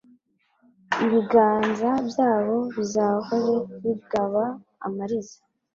ibiganza 1.03 1.89
byabo 2.09 2.57
bizahore 2.75 3.55
bigaba 3.83 4.43
amariza. 4.85 5.37